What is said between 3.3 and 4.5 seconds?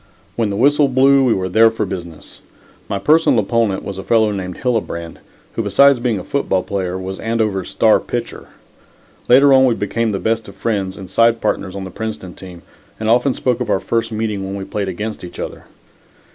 opponent was a fellow